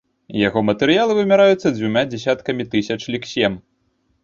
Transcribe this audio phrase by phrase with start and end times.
[0.47, 3.63] Яго матэрыялы вымяраюцца дзвюма дзясяткамі тысяч лексем.